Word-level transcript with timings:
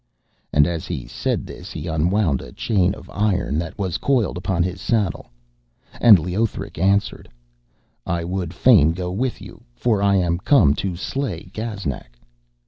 And 0.51 0.65
as 0.65 0.87
he 0.87 1.05
said 1.05 1.45
this 1.45 1.71
he 1.71 1.85
unwound 1.85 2.41
a 2.41 2.51
chain 2.51 2.95
of 2.95 3.07
iron 3.11 3.59
that 3.59 3.77
was 3.77 3.99
coiled 3.99 4.35
upon 4.35 4.63
his 4.63 4.81
saddle, 4.81 5.29
and 6.01 6.17
Leothric 6.17 6.79
answered: 6.79 7.29
'I 8.07 8.23
would 8.23 8.51
fain 8.51 8.93
go 8.93 9.11
with 9.11 9.43
you, 9.43 9.63
for 9.75 10.01
I 10.01 10.15
am 10.15 10.39
come 10.39 10.73
to 10.73 10.95
slay 10.95 11.51
Gaznak.' 11.53 12.17